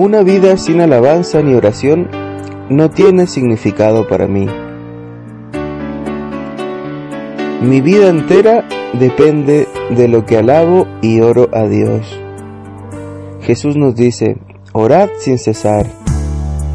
Una 0.00 0.22
vida 0.22 0.56
sin 0.56 0.80
alabanza 0.80 1.42
ni 1.42 1.52
oración 1.52 2.08
no 2.70 2.88
tiene 2.88 3.26
significado 3.26 4.08
para 4.08 4.26
mí. 4.26 4.46
Mi 7.60 7.82
vida 7.82 8.08
entera 8.08 8.66
depende 8.94 9.68
de 9.90 10.08
lo 10.08 10.24
que 10.24 10.38
alabo 10.38 10.86
y 11.02 11.20
oro 11.20 11.50
a 11.52 11.64
Dios. 11.64 12.18
Jesús 13.42 13.76
nos 13.76 13.94
dice, 13.94 14.38
orad 14.72 15.10
sin 15.18 15.36
cesar, 15.36 15.84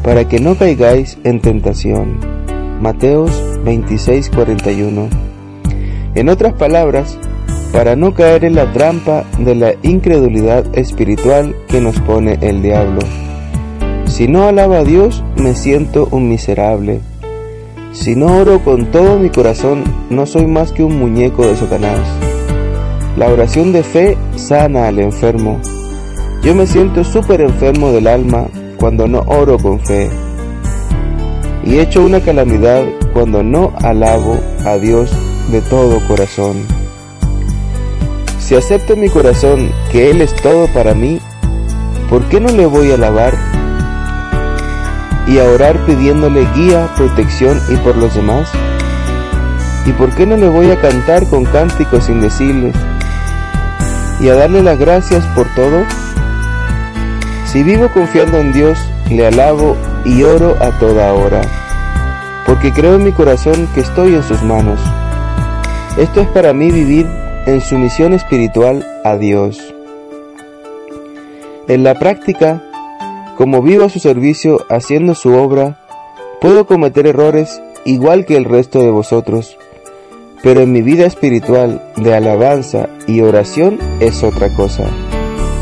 para 0.04 0.28
que 0.28 0.38
no 0.38 0.54
caigáis 0.54 1.18
en 1.24 1.40
tentación. 1.40 2.20
Mateos 2.80 3.32
26:41. 3.64 5.08
En 6.14 6.28
otras 6.28 6.52
palabras, 6.52 7.18
para 7.72 7.96
no 7.96 8.14
caer 8.14 8.44
en 8.44 8.54
la 8.54 8.72
trampa 8.72 9.24
de 9.38 9.54
la 9.54 9.74
incredulidad 9.82 10.64
espiritual 10.76 11.54
que 11.68 11.80
nos 11.80 11.98
pone 12.00 12.38
el 12.40 12.62
diablo. 12.62 13.00
Si 14.06 14.28
no 14.28 14.44
alaba 14.44 14.78
a 14.78 14.84
Dios, 14.84 15.24
me 15.36 15.54
siento 15.54 16.08
un 16.10 16.28
miserable 16.28 17.00
si 17.96 18.14
no 18.14 18.26
oro 18.36 18.62
con 18.62 18.90
todo 18.92 19.18
mi 19.18 19.30
corazón, 19.30 19.82
no 20.10 20.26
soy 20.26 20.46
más 20.46 20.70
que 20.70 20.84
un 20.84 20.98
muñeco 20.98 21.46
de 21.46 21.56
Satanás. 21.56 21.98
La 23.16 23.28
oración 23.28 23.72
de 23.72 23.82
fe 23.82 24.18
sana 24.36 24.86
al 24.86 24.98
enfermo. 24.98 25.58
Yo 26.42 26.54
me 26.54 26.66
siento 26.66 27.02
súper 27.04 27.40
enfermo 27.40 27.90
del 27.92 28.06
alma 28.06 28.48
cuando 28.76 29.08
no 29.08 29.24
oro 29.26 29.58
con 29.58 29.80
fe. 29.80 30.10
Y 31.64 31.78
hecho 31.78 32.04
una 32.04 32.20
calamidad 32.20 32.84
cuando 33.14 33.42
no 33.42 33.72
alabo 33.82 34.38
a 34.66 34.76
Dios 34.76 35.10
de 35.50 35.62
todo 35.62 35.98
corazón. 36.06 36.75
Si 38.46 38.54
acepto 38.54 38.92
en 38.92 39.00
mi 39.00 39.08
corazón 39.08 39.72
que 39.90 40.08
Él 40.08 40.20
es 40.20 40.32
todo 40.36 40.68
para 40.68 40.94
mí, 40.94 41.20
¿por 42.08 42.22
qué 42.26 42.38
no 42.38 42.48
le 42.52 42.64
voy 42.64 42.92
a 42.92 42.94
alabar 42.94 43.34
y 45.26 45.40
a 45.40 45.44
orar 45.46 45.84
pidiéndole 45.84 46.46
guía, 46.54 46.88
protección 46.96 47.60
y 47.68 47.74
por 47.78 47.96
los 47.96 48.14
demás? 48.14 48.48
¿Y 49.84 49.90
por 49.90 50.14
qué 50.14 50.26
no 50.26 50.36
le 50.36 50.48
voy 50.48 50.70
a 50.70 50.80
cantar 50.80 51.28
con 51.28 51.44
cánticos 51.44 52.08
indecibles 52.08 52.76
y 54.20 54.28
a 54.28 54.36
darle 54.36 54.62
las 54.62 54.78
gracias 54.78 55.26
por 55.34 55.52
todo? 55.56 55.84
Si 57.46 57.64
vivo 57.64 57.88
confiando 57.88 58.38
en 58.38 58.52
Dios, 58.52 58.78
le 59.10 59.26
alabo 59.26 59.76
y 60.04 60.22
oro 60.22 60.56
a 60.60 60.70
toda 60.78 61.12
hora, 61.14 61.40
porque 62.46 62.72
creo 62.72 62.94
en 62.94 63.02
mi 63.02 63.10
corazón 63.10 63.66
que 63.74 63.80
estoy 63.80 64.14
en 64.14 64.22
sus 64.22 64.40
manos. 64.44 64.78
Esto 65.96 66.20
es 66.20 66.28
para 66.28 66.52
mí 66.52 66.70
vivir 66.70 67.08
en 67.46 67.60
sumisión 67.60 68.12
espiritual 68.12 68.84
a 69.04 69.16
Dios. 69.16 69.72
En 71.68 71.84
la 71.84 71.94
práctica, 71.94 72.62
como 73.36 73.62
vivo 73.62 73.84
a 73.84 73.88
su 73.88 74.00
servicio 74.00 74.66
haciendo 74.68 75.14
su 75.14 75.32
obra, 75.32 75.78
puedo 76.40 76.66
cometer 76.66 77.06
errores 77.06 77.62
igual 77.84 78.26
que 78.26 78.36
el 78.36 78.44
resto 78.44 78.80
de 78.80 78.90
vosotros, 78.90 79.56
pero 80.42 80.60
en 80.60 80.72
mi 80.72 80.82
vida 80.82 81.06
espiritual 81.06 81.80
de 81.96 82.14
alabanza 82.14 82.88
y 83.06 83.20
oración 83.20 83.78
es 84.00 84.24
otra 84.24 84.52
cosa. 84.54 84.84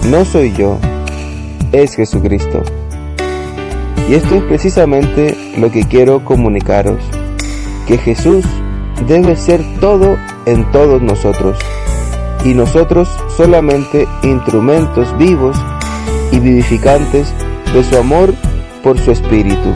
No 0.08 0.24
soy 0.24 0.52
yo, 0.52 0.78
es 1.72 1.94
Jesucristo. 1.96 2.62
Y 4.08 4.14
esto 4.14 4.36
es 4.36 4.42
precisamente 4.44 5.36
lo 5.58 5.70
que 5.70 5.84
quiero 5.84 6.24
comunicaros, 6.24 7.00
que 7.86 7.98
Jesús 7.98 8.44
debe 9.06 9.36
ser 9.36 9.60
todo 9.80 10.16
en 10.46 10.70
todos 10.70 11.02
nosotros, 11.02 11.58
y 12.44 12.52
nosotros 12.52 13.08
solamente 13.36 14.06
instrumentos 14.22 15.16
vivos 15.16 15.56
y 16.30 16.38
vivificantes 16.38 17.32
de 17.72 17.82
su 17.82 17.96
amor 17.96 18.34
por 18.82 18.98
su 19.00 19.10
espíritu. 19.10 19.72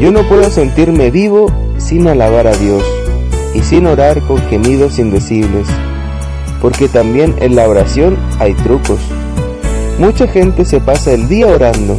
Yo 0.00 0.10
no 0.10 0.22
puedo 0.24 0.50
sentirme 0.50 1.10
vivo 1.10 1.50
sin 1.78 2.08
alabar 2.08 2.48
a 2.48 2.56
Dios 2.56 2.82
y 3.54 3.60
sin 3.60 3.86
orar 3.86 4.20
con 4.26 4.38
gemidos 4.48 4.98
indecibles, 4.98 5.68
porque 6.60 6.88
también 6.88 7.34
en 7.38 7.54
la 7.54 7.68
oración 7.68 8.16
hay 8.40 8.54
trucos. 8.54 8.98
Mucha 9.98 10.26
gente 10.26 10.64
se 10.64 10.80
pasa 10.80 11.12
el 11.12 11.28
día 11.28 11.46
orando, 11.46 11.96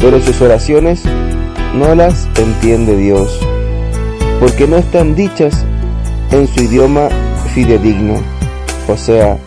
pero 0.00 0.20
sus 0.20 0.40
oraciones 0.40 1.04
no 1.78 1.94
las 1.94 2.28
entiende 2.36 2.96
Dios, 2.96 3.38
porque 4.40 4.66
no 4.66 4.76
están 4.76 5.14
dichas 5.14 5.64
en 6.32 6.48
su 6.48 6.64
idioma 6.64 7.08
fidedigno, 7.54 8.14
o 8.88 8.96
sea, 8.96 9.38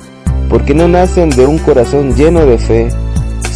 porque 0.49 0.73
no 0.73 0.87
nacen 0.87 1.29
de 1.29 1.45
un 1.45 1.57
corazón 1.59 2.15
lleno 2.15 2.45
de 2.45 2.57
fe 2.57 2.89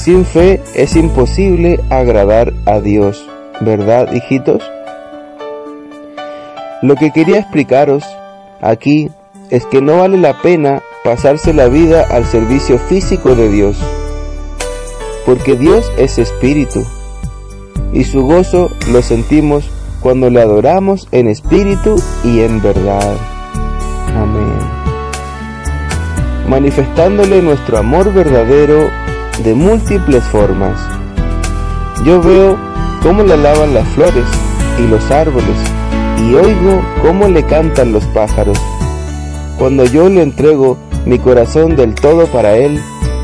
sin 0.04 0.26
fe 0.26 0.60
es 0.74 0.96
imposible 0.96 1.80
agradar 1.92 2.54
a 2.66 2.80
Dios, 2.80 3.24
¿verdad, 3.60 4.12
hijitos? 4.12 4.64
Lo 6.82 6.96
que 6.96 7.12
quería 7.12 7.38
explicaros 7.38 8.04
aquí 8.62 9.12
es 9.52 9.64
que 9.68 9.80
no 9.80 10.00
vale 10.00 10.18
la 10.18 10.42
pena 10.42 10.82
pasarse 11.04 11.54
la 11.54 11.68
vida 11.68 12.08
al 12.10 12.26
servicio 12.26 12.80
físico 12.80 13.36
de 13.36 13.50
Dios, 13.50 13.78
porque 15.24 15.56
Dios 15.56 15.92
es 15.98 16.18
espíritu, 16.18 16.84
y 17.94 18.04
su 18.04 18.24
gozo 18.24 18.72
lo 18.92 19.04
sentimos 19.04 19.70
cuando 20.00 20.32
le 20.32 20.42
adoramos 20.42 21.08
en 21.12 21.28
espíritu 21.28 22.02
y 22.24 22.40
en 22.40 22.60
verdad. 22.60 23.31
Amén. 24.16 24.60
Manifestándole 26.48 27.42
nuestro 27.42 27.78
amor 27.78 28.14
verdadero 28.14 28.90
de 29.44 29.54
múltiples 29.54 30.24
formas. 30.26 30.78
Yo 32.04 32.22
veo 32.22 32.58
cómo 33.02 33.24
le 33.24 33.34
alaban 33.34 33.74
las 33.74 33.88
flores 33.90 34.26
y 34.80 34.88
los 34.88 35.10
árboles 35.12 35.56
y 36.20 36.34
oigo 36.36 36.82
cómo 37.02 37.28
le 37.28 37.44
cantan 37.44 37.92
los 37.94 38.04
pájaros. 38.06 38.60
Cuando 39.58 39.86
yo 39.86 40.10
le 40.10 40.22
entrego 40.22 40.78
mi 41.06 41.18
corazón 41.20 41.76
del 41.76 41.96
todo 41.96 42.26
para 42.28 42.56
él, 42.58 42.80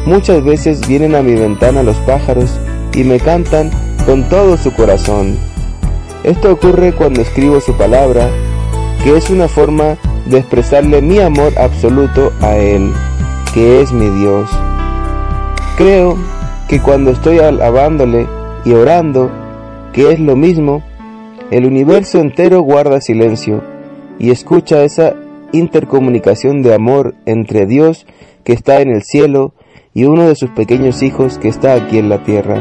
muchas 0.06 0.44
veces 0.44 0.88
vienen 0.88 1.16
a 1.16 1.22
mi 1.22 1.36
ventana 1.36 1.84
los 1.84 1.97
pájaros 1.97 2.59
y 2.94 3.03
me 3.03 3.20
cantan 3.20 3.72
con 4.06 4.28
todo 4.30 4.58
su 4.58 4.74
corazón. 4.74 5.38
Esto 6.24 6.52
ocurre 6.52 6.94
cuando 6.94 7.22
escribo 7.22 7.62
su 7.62 7.74
palabra, 7.74 8.30
que 9.03 9.16
es 9.16 9.30
una 9.30 9.47
forma 9.47 9.97
de 10.30 10.40
expresarle 10.40 11.02
mi 11.02 11.20
amor 11.20 11.54
absoluto 11.58 12.34
a 12.42 12.58
Él, 12.58 12.92
que 13.54 13.82
es 13.82 13.92
mi 13.92 14.10
Dios. 14.10 14.50
Creo 15.78 16.18
que 16.68 16.80
cuando 16.80 17.12
estoy 17.12 17.40
alabándole 17.40 18.28
y 18.66 18.74
orando, 18.74 19.32
que 19.94 20.12
es 20.12 20.20
lo 20.20 20.36
mismo, 20.36 20.84
el 21.50 21.66
universo 21.66 22.20
entero 22.20 22.62
guarda 22.62 23.00
silencio 23.00 23.64
y 24.20 24.32
escucha 24.32 24.84
esa 24.84 25.16
intercomunicación 25.54 26.62
de 26.62 26.74
amor 26.74 27.16
entre 27.26 27.66
Dios 27.66 28.06
que 28.44 28.54
está 28.54 28.82
en 28.82 28.90
el 28.90 29.04
cielo 29.04 29.54
y 29.94 30.06
uno 30.06 30.28
de 30.28 30.36
sus 30.36 30.50
pequeños 30.52 31.02
hijos 31.04 31.38
que 31.38 31.48
está 31.48 31.74
aquí 31.74 31.98
en 31.98 32.09
la 32.09 32.24
tierra. 32.24 32.59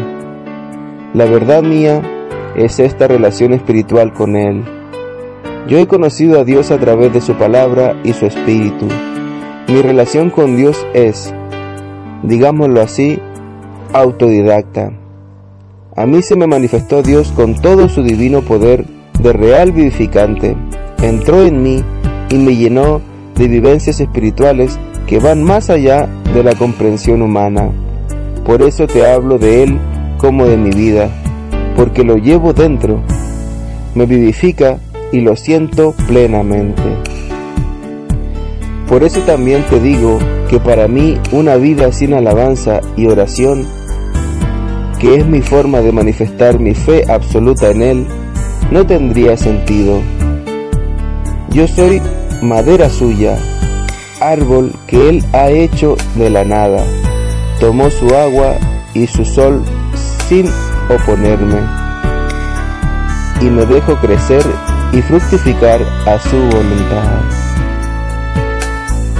La 1.15 1.25
verdad 1.25 1.63
mía 1.63 2.03
es 2.57 2.79
esta 2.79 3.09
relación 3.09 3.53
espiritual 3.53 4.13
con 4.13 4.37
Él. 4.37 4.76
Yo 5.69 5.79
he 5.79 5.87
conocido 5.87 6.41
a 6.41 6.45
Dios 6.45 6.71
a 6.71 6.79
través 6.79 7.13
de 7.13 7.21
su 7.21 7.35
palabra 7.35 7.97
y 8.05 8.13
su 8.13 8.27
espíritu. 8.27 8.87
Mi 9.69 9.83
relación 9.83 10.31
con 10.31 10.57
Dios 10.57 10.87
es 10.95 11.35
digámoslo 12.23 12.81
así, 12.81 13.19
autodidacta. 13.93 14.93
A 15.97 16.07
mí 16.07 16.23
se 16.23 16.37
me 16.37 16.47
manifestó 16.47 17.03
Dios 17.03 17.33
con 17.33 17.55
todo 17.55 17.89
su 17.89 18.03
divino 18.03 18.43
poder 18.43 18.85
de 19.21 19.33
real 19.33 19.73
vivificante. 19.73 20.57
Entró 21.03 21.43
en 21.43 21.63
mí 21.63 21.83
y 22.29 22.37
me 22.37 22.55
llenó 22.57 23.01
de 23.35 23.49
vivencias 23.49 24.01
espirituales 24.01 24.79
que 25.07 25.19
van 25.19 25.43
más 25.43 25.71
allá 25.71 26.09
de 26.35 26.43
la 26.43 26.55
comprensión 26.55 27.23
humana. 27.23 27.71
Por 28.45 28.63
eso 28.63 28.87
te 28.87 29.07
hablo 29.07 29.39
de 29.39 29.63
Él 29.63 29.79
como 30.19 30.47
de 30.47 30.57
mi 30.57 30.71
vida, 30.71 31.11
porque 31.77 32.05
lo 32.05 32.17
llevo 32.17 32.53
dentro, 32.53 33.01
me 33.95 34.07
vivifica 34.07 34.79
y 35.17 35.23
lo 35.23 35.35
siento 35.35 35.95
plenamente. 36.07 36.83
Por 38.87 39.03
eso 39.03 39.21
también 39.21 39.65
te 39.71 39.81
digo 39.81 40.19
que 40.51 40.61
para 40.61 40.89
mí 40.89 41.19
una 41.33 41.57
vida 41.57 41.91
sin 41.91 42.13
alabanza 42.13 42.83
y 42.99 43.07
oración, 43.07 43.67
que 44.99 45.17
es 45.17 45.27
mi 45.27 45.41
forma 45.41 45.81
de 45.81 45.91
manifestar 45.91 46.61
mi 46.61 46.75
fe 46.75 47.11
absoluta 47.11 47.71
en 47.71 47.83
Él, 47.83 48.07
no 48.71 48.87
tendría 48.87 49.39
sentido. 49.39 50.03
Yo 51.51 51.67
soy 51.67 52.03
madera 52.43 52.91
suya, 52.91 53.39
árbol 54.21 54.71
que 54.87 55.09
Él 55.09 55.25
ha 55.33 55.49
hecho 55.49 55.97
de 56.17 56.29
la 56.29 56.45
nada. 56.45 56.85
Tomó 57.59 57.89
su 57.89 58.15
agua 58.15 58.57
y 58.93 59.07
su 59.07 59.25
sol 59.25 59.63
sin 60.29 60.47
oponerme. 60.91 61.61
Y 63.41 63.47
me 63.47 63.65
dejo 63.65 63.97
crecer 63.97 64.43
y 64.97 65.03
fructificar 65.03 65.83
a 66.07 66.19
su 66.19 66.37
voluntad. 66.37 67.21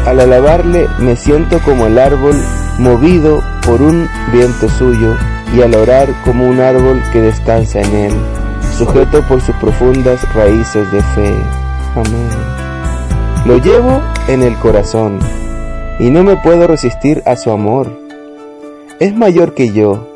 Al 0.07 0.21
alabarle 0.21 0.89
me 0.99 1.17
siento 1.17 1.61
como 1.61 1.87
el 1.87 1.99
árbol 1.99 2.35
movido 2.79 3.43
por 3.67 3.83
un 3.83 4.09
viento 4.33 4.71
suyo, 4.71 5.15
y 5.55 5.61
al 5.61 5.75
orar 5.75 6.09
como 6.25 6.49
un 6.49 6.61
árbol 6.61 7.03
que 7.13 7.21
descansa 7.21 7.81
en 7.81 7.95
él, 7.95 8.13
sujeto 8.77 9.21
por 9.29 9.43
sus 9.43 9.55
profundas 9.57 10.27
raíces 10.35 10.91
de 10.93 11.03
fe. 11.03 11.45
Amén. 11.95 12.29
Lo 13.45 13.59
llevo 13.59 14.01
en 14.29 14.43
el 14.43 14.57
corazón, 14.57 15.19
y 15.99 16.11
no 16.11 16.25
me 16.25 16.37
puedo 16.37 16.67
resistir 16.67 17.23
a 17.27 17.37
su 17.37 17.51
amor. 17.51 17.91
Es 18.99 19.15
mayor 19.15 19.53
que 19.53 19.73
yo, 19.73 20.09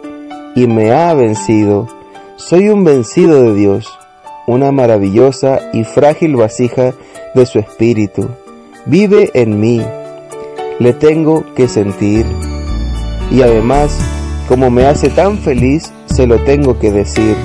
y 0.55 0.67
me 0.67 0.93
ha 0.93 1.12
vencido. 1.12 1.87
Soy 2.37 2.71
un 2.71 2.83
vencido 2.85 3.43
de 3.43 3.55
Dios, 3.55 4.00
una 4.46 4.72
maravillosa 4.72 5.60
y 5.72 5.84
frágil 5.84 6.37
vasija 6.37 6.94
de 7.34 7.46
su 7.46 7.58
espíritu. 7.58 8.28
Vive 8.87 9.31
en 9.34 9.60
mí. 9.60 9.82
Le 10.78 10.92
tengo 10.92 11.44
que 11.54 11.69
sentir. 11.69 12.26
Y 13.31 13.42
además, 13.42 13.98
como 14.48 14.70
me 14.70 14.87
hace 14.87 15.10
tan 15.10 15.38
feliz, 15.38 15.92
se 16.06 16.26
lo 16.26 16.38
tengo 16.40 16.78
que 16.78 16.90
decir. 16.90 17.37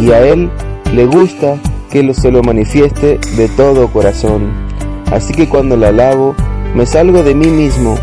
Y 0.00 0.10
a 0.10 0.20
Él 0.20 0.50
le 0.92 1.06
gusta 1.06 1.58
que 1.90 2.12
se 2.14 2.30
lo 2.30 2.42
manifieste 2.42 3.18
de 3.36 3.48
todo 3.48 3.88
corazón. 3.88 4.52
Así 5.10 5.32
que 5.32 5.48
cuando 5.48 5.76
la 5.76 5.88
alabo, 5.88 6.34
me 6.74 6.84
salgo 6.84 7.22
de 7.22 7.34
mí 7.34 7.46
mismo. 7.46 7.96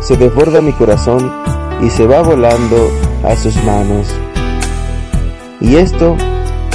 Se 0.00 0.16
desborda 0.16 0.60
mi 0.60 0.72
corazón 0.72 1.32
y 1.80 1.90
se 1.90 2.06
va 2.06 2.22
volando 2.22 2.90
a 3.22 3.36
sus 3.36 3.54
manos. 3.62 4.08
Y 5.60 5.76
esto 5.76 6.16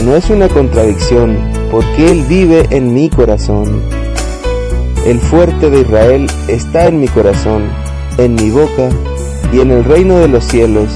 no 0.03 0.15
es 0.15 0.29
una 0.29 0.47
contradicción, 0.47 1.37
porque 1.71 2.11
Él 2.11 2.23
vive 2.29 2.67
en 2.69 2.93
mi 2.93 3.09
corazón. 3.09 3.81
El 5.05 5.19
fuerte 5.19 5.69
de 5.69 5.81
Israel 5.81 6.27
está 6.47 6.85
en 6.87 6.99
mi 6.99 7.07
corazón, 7.07 7.63
en 8.17 8.35
mi 8.35 8.51
boca 8.51 8.89
y 9.51 9.59
en 9.59 9.71
el 9.71 9.83
reino 9.83 10.19
de 10.19 10.27
los 10.27 10.43
cielos. 10.43 10.89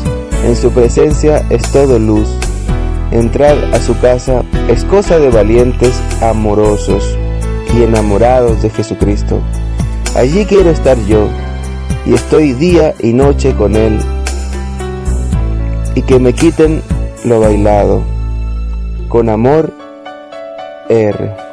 En 0.45 0.55
su 0.55 0.71
presencia 0.71 1.45
es 1.49 1.63
todo 1.71 1.97
luz. 1.97 2.27
Entrar 3.11 3.57
a 3.73 3.81
su 3.81 3.99
casa 3.99 4.43
es 4.67 4.85
cosa 4.85 5.17
de 5.17 5.29
valientes, 5.29 6.01
amorosos 6.21 7.17
y 7.75 7.83
enamorados 7.83 8.61
de 8.61 8.69
Jesucristo. 8.69 9.41
Allí 10.15 10.45
quiero 10.45 10.69
estar 10.69 10.97
yo, 11.05 11.27
y 12.05 12.13
estoy 12.13 12.53
día 12.53 12.93
y 12.99 13.13
noche 13.13 13.55
con 13.55 13.75
Él, 13.75 13.99
y 15.95 16.01
que 16.01 16.19
me 16.19 16.33
quiten 16.33 16.81
lo 17.23 17.39
bailado. 17.39 18.10
Con 19.11 19.27
amor, 19.27 19.73
R. 20.87 21.50